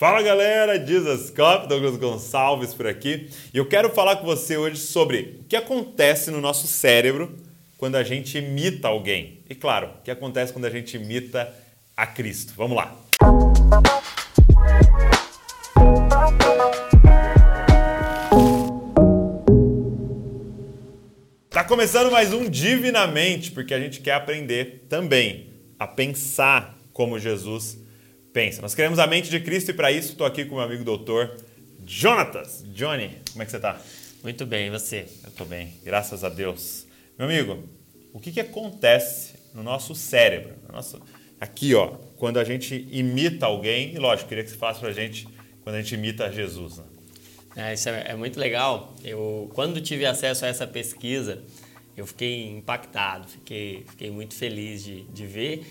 [0.00, 4.78] Fala galera, Jesus Cop, Douglas Gonçalves por aqui e eu quero falar com você hoje
[4.78, 7.36] sobre o que acontece no nosso cérebro
[7.76, 9.40] quando a gente imita alguém.
[9.46, 11.54] E claro, o que acontece quando a gente imita
[11.94, 12.54] a Cristo.
[12.56, 12.96] Vamos lá!
[21.50, 27.89] Tá começando mais um Divinamente, porque a gente quer aprender também a pensar como Jesus
[28.32, 28.62] pensa.
[28.62, 30.84] Nós queremos a mente de Cristo e para isso estou aqui com o meu amigo
[30.84, 31.36] doutor
[31.86, 32.64] Jonatas.
[32.72, 33.80] Johnny, como é que você está?
[34.22, 35.06] Muito bem, e você?
[35.22, 36.86] Eu estou bem, graças a Deus.
[37.18, 37.64] Meu amigo,
[38.12, 40.54] o que, que acontece no nosso cérebro?
[40.68, 41.00] No nosso...
[41.40, 44.92] Aqui, ó, quando a gente imita alguém, e lógico, queria que você falasse para a
[44.92, 45.26] gente
[45.62, 46.76] quando a gente imita Jesus.
[46.76, 46.84] Né?
[47.56, 48.94] É, isso é, é muito legal.
[49.02, 51.42] Eu, quando tive acesso a essa pesquisa,
[51.96, 55.64] eu fiquei impactado, fiquei, fiquei muito feliz de, de ver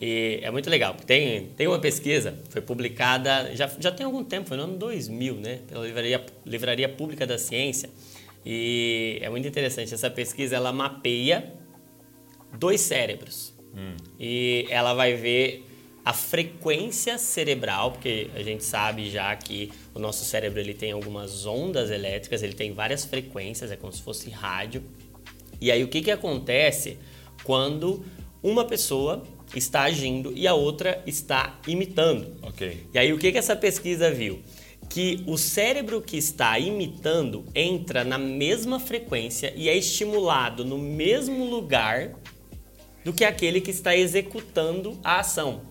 [0.00, 4.48] e é muito legal, tem, tem uma pesquisa, foi publicada, já, já tem algum tempo,
[4.48, 7.90] foi no ano 2000, né, pela Livraria, Livraria Pública da Ciência.
[8.46, 11.52] E é muito interessante, essa pesquisa ela mapeia
[12.56, 13.52] dois cérebros.
[13.74, 13.96] Hum.
[14.18, 15.66] E ela vai ver
[16.04, 21.44] a frequência cerebral, porque a gente sabe já que o nosso cérebro ele tem algumas
[21.44, 24.82] ondas elétricas, ele tem várias frequências, é como se fosse rádio.
[25.60, 26.98] E aí o que, que acontece
[27.44, 28.04] quando
[28.42, 29.22] uma pessoa
[29.54, 32.36] está agindo e a outra está imitando.
[32.42, 32.86] Ok.
[32.92, 34.40] E aí o que, que essa pesquisa viu?
[34.88, 41.44] Que o cérebro que está imitando entra na mesma frequência e é estimulado no mesmo
[41.44, 42.12] lugar
[43.04, 45.62] do que aquele que está executando a ação.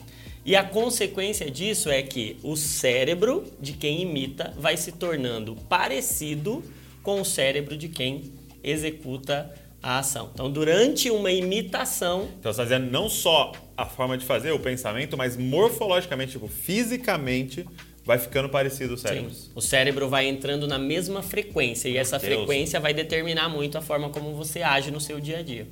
[0.46, 6.64] E a consequência disso é que o cérebro de quem imita vai se tornando parecido
[7.04, 8.32] com o cérebro de quem
[8.64, 10.32] executa a a ação.
[10.34, 12.30] Então, durante uma imitação.
[12.40, 16.48] Então, você está dizendo não só a forma de fazer o pensamento, mas morfologicamente, tipo,
[16.48, 17.66] fisicamente,
[18.04, 19.34] vai ficando parecido o cérebro.
[19.34, 19.52] Sim.
[19.54, 22.34] O cérebro vai entrando na mesma frequência e essa Deus.
[22.34, 25.68] frequência vai determinar muito a forma como você age no seu dia a dia.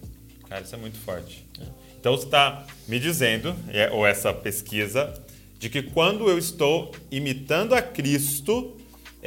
[0.47, 1.45] Cara, isso é muito forte.
[1.59, 1.63] É.
[1.99, 5.13] Então, você está me dizendo, é, ou essa pesquisa,
[5.57, 8.74] de que quando eu estou imitando a Cristo,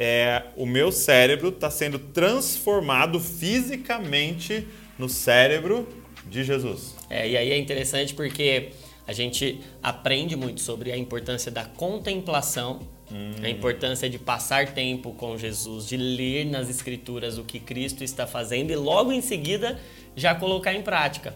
[0.01, 4.65] é, o meu cérebro está sendo transformado fisicamente
[4.97, 5.85] no cérebro
[6.25, 6.95] de Jesus.
[7.09, 8.69] É, e aí é interessante porque
[9.05, 12.79] a gente aprende muito sobre a importância da contemplação,
[13.11, 13.33] hum.
[13.43, 18.25] a importância de passar tempo com Jesus, de ler nas Escrituras o que Cristo está
[18.25, 19.77] fazendo e logo em seguida
[20.15, 21.35] já colocar em prática.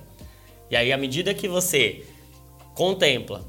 [0.71, 2.05] E aí, à medida que você
[2.73, 3.45] contempla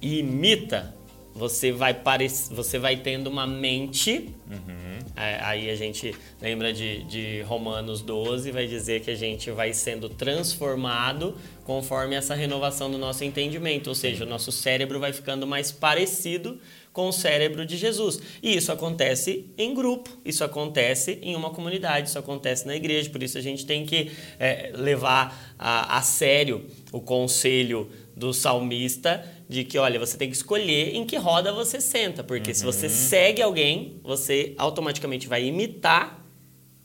[0.00, 0.94] e imita
[1.36, 2.28] você vai pare...
[2.28, 4.34] você vai tendo uma mente.
[4.50, 4.98] Uhum.
[5.14, 9.72] É, aí a gente lembra de, de Romanos 12, vai dizer que a gente vai
[9.72, 15.46] sendo transformado conforme essa renovação do nosso entendimento, ou seja, o nosso cérebro vai ficando
[15.46, 16.58] mais parecido
[16.92, 18.18] com o cérebro de Jesus.
[18.42, 23.10] E isso acontece em grupo, isso acontece em uma comunidade, isso acontece na igreja.
[23.10, 29.22] Por isso a gente tem que é, levar a, a sério o conselho do salmista
[29.46, 32.54] de que, olha, você tem que escolher em que roda você senta, porque uhum.
[32.54, 32.92] se você uhum.
[32.92, 36.24] segue alguém, você automaticamente vai imitar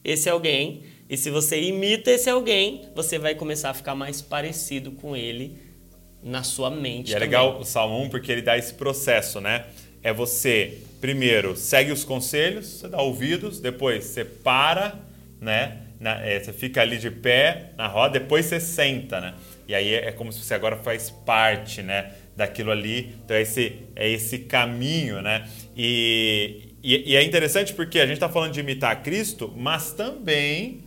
[0.04, 4.92] esse alguém, e se você imita esse alguém, você vai começar a ficar mais parecido
[4.92, 5.58] com ele
[6.22, 7.12] na sua mente.
[7.12, 9.66] E é legal o Salmo 1 porque ele dá esse processo, né?
[10.04, 15.00] É você, primeiro, segue os conselhos, você dá ouvidos, depois você para,
[15.40, 15.80] né?
[16.02, 19.36] Na, é, você fica ali de pé na roda, depois você senta, né?
[19.68, 22.12] E aí é, é como se você agora faz parte, né?
[22.36, 23.16] daquilo ali.
[23.24, 25.48] Então é esse, é esse caminho, né?
[25.76, 30.80] E, e, e é interessante porque a gente está falando de imitar Cristo, mas também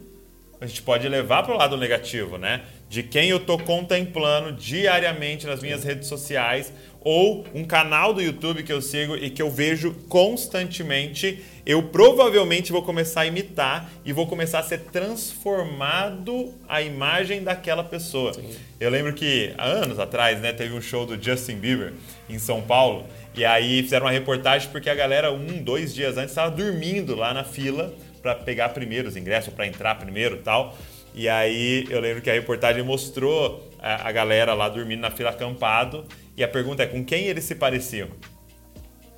[0.64, 2.62] a gente pode levar para o lado negativo, né?
[2.88, 8.62] De quem eu estou contemplando diariamente nas minhas redes sociais ou um canal do YouTube
[8.62, 14.12] que eu sigo e que eu vejo constantemente, eu provavelmente vou começar a imitar e
[14.12, 18.32] vou começar a ser transformado a imagem daquela pessoa.
[18.32, 18.48] Sim.
[18.80, 21.92] Eu lembro que há anos atrás, né, teve um show do Justin Bieber
[22.28, 23.04] em São Paulo
[23.34, 27.34] e aí fizeram uma reportagem porque a galera um, dois dias antes estava dormindo lá
[27.34, 27.92] na fila
[28.24, 30.74] para pegar primeiro os ingressos, para entrar primeiro, tal.
[31.14, 35.28] E aí eu lembro que a reportagem mostrou a, a galera lá dormindo na fila
[35.28, 38.08] acampado e a pergunta é com quem eles se pareciam?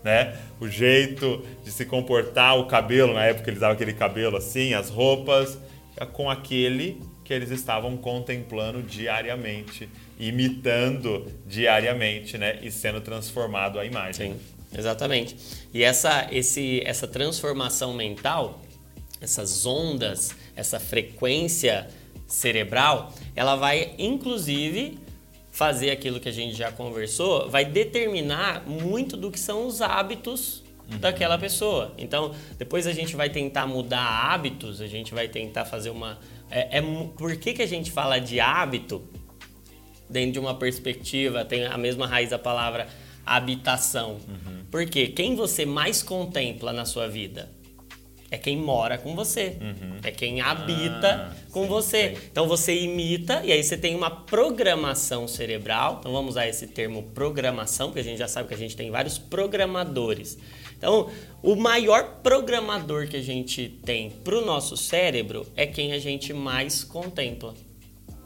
[0.03, 0.37] Né?
[0.61, 4.91] O jeito de se comportar, o cabelo, na época eles davam aquele cabelo assim, as
[4.91, 5.57] roupas,
[6.13, 9.89] com aquele que eles estavam contemplando diariamente,
[10.19, 12.59] imitando diariamente, né?
[12.63, 14.33] E sendo transformado a imagem.
[14.33, 14.41] Sim,
[14.79, 15.37] exatamente.
[15.75, 18.61] E essa, esse, essa transformação mental,
[19.21, 21.89] essas ondas, essa frequência
[22.27, 24.99] cerebral, ela vai inclusive
[25.57, 30.63] fazer aquilo que a gente já conversou, vai determinar muito do que são os hábitos
[30.91, 30.99] uhum.
[30.99, 31.95] daquela pessoa.
[31.97, 36.19] Então, depois a gente vai tentar mudar hábitos, a gente vai tentar fazer uma.
[36.51, 36.83] É, é,
[37.17, 39.03] por que, que a gente fala de hábito
[40.11, 42.87] dentro de uma perspectiva, tem a mesma raiz da palavra
[43.25, 44.19] habitação?
[44.29, 44.65] Uhum.
[44.71, 47.56] Porque quem você mais contempla na sua vida?
[48.31, 49.99] É quem mora com você, uhum.
[50.03, 52.15] é quem habita ah, com sim, você.
[52.15, 52.23] Sim.
[52.31, 55.99] Então você imita e aí você tem uma programação cerebral.
[56.01, 58.91] Então vamos usar esse termo programação, porque a gente já sabe que a gente tem
[58.91, 60.39] vários programadores.
[60.77, 61.11] Então,
[61.43, 66.33] o maior programador que a gente tem para o nosso cérebro é quem a gente
[66.35, 67.55] mais contempla.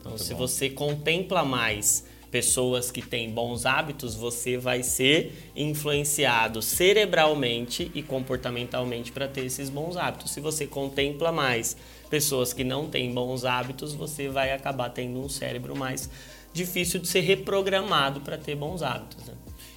[0.00, 0.38] Então, Muito se bom.
[0.38, 9.10] você contempla mais pessoas que têm bons hábitos, você vai ser influenciado cerebralmente e comportamentalmente
[9.10, 10.30] para ter esses bons hábitos.
[10.30, 11.76] Se você contempla mais
[12.08, 16.08] pessoas que não têm bons hábitos, você vai acabar tendo um cérebro mais
[16.52, 19.26] difícil de ser reprogramado para ter bons hábitos.
[19.26, 19.34] Né?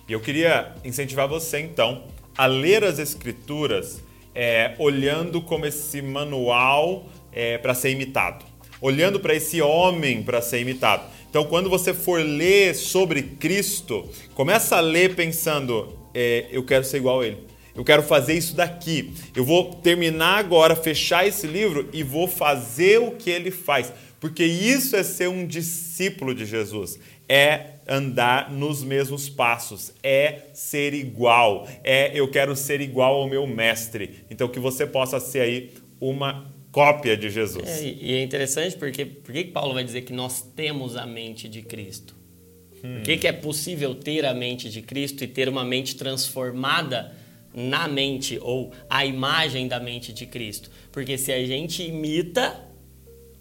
[0.07, 2.03] E eu queria incentivar você então
[2.37, 4.03] a ler as escrituras
[4.35, 8.43] é, olhando como esse manual é, para ser imitado,
[8.81, 11.03] olhando para esse homem para ser imitado.
[11.33, 16.97] Então, quando você for ler sobre Cristo, começa a ler pensando: é, eu quero ser
[16.97, 17.39] igual a Ele.
[17.75, 19.11] Eu quero fazer isso daqui.
[19.35, 23.91] Eu vou terminar agora, fechar esse livro e vou fazer o que ele faz.
[24.19, 26.99] Porque isso é ser um discípulo de Jesus.
[27.27, 33.47] É andar nos mesmos passos, é ser igual, é eu quero ser igual ao meu
[33.47, 34.23] mestre.
[34.29, 37.67] Então que você possa ser aí uma cópia de Jesus.
[37.67, 41.47] É, e é interessante porque por que Paulo vai dizer que nós temos a mente
[41.47, 42.15] de Cristo?
[42.83, 42.95] Hum.
[42.95, 47.13] Por que, que é possível ter a mente de Cristo e ter uma mente transformada
[47.53, 50.69] na mente ou a imagem da mente de Cristo?
[50.91, 52.59] Porque se a gente imita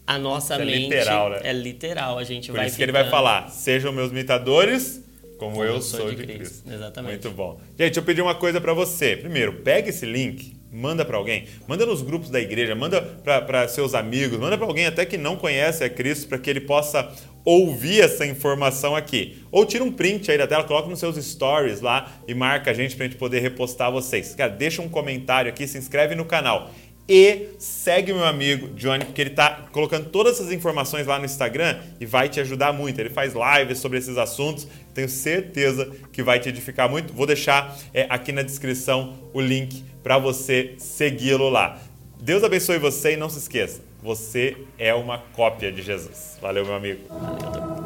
[0.06, 0.94] a nossa isso é mente.
[0.94, 1.40] É literal, né?
[1.43, 2.64] É literal, a gente Por vai.
[2.64, 2.93] Por isso ficando...
[2.93, 5.02] que ele vai falar: sejam meus imitadores.
[5.38, 6.37] Como, como eu, sou, de, Cristo.
[6.37, 6.72] Cristo.
[6.72, 7.25] Exatamente.
[7.25, 7.60] Muito bom.
[7.76, 9.16] Gente, eu pedi uma coisa para você.
[9.16, 13.94] Primeiro, pega esse link, manda para alguém, manda nos grupos da igreja, manda para seus
[13.94, 17.12] amigos, manda para alguém até que não conhece a Cristo para que ele possa
[17.44, 19.44] ouvir essa informação aqui.
[19.50, 22.74] Ou tira um print aí da tela, coloca nos seus stories lá e marca a
[22.74, 24.34] gente para a gente poder repostar vocês.
[24.34, 26.70] Cara, deixa um comentário aqui, se inscreve no canal.
[27.08, 31.78] E segue meu amigo Johnny, porque ele está colocando todas essas informações lá no Instagram
[32.00, 33.00] e vai te ajudar muito.
[33.00, 37.12] Ele faz lives sobre esses assuntos, tenho certeza que vai te edificar muito.
[37.12, 41.78] Vou deixar é, aqui na descrição o link para você segui-lo lá.
[42.20, 46.38] Deus abençoe você e não se esqueça, você é uma cópia de Jesus.
[46.40, 47.00] Valeu, meu amigo.
[47.08, 47.81] Valeu.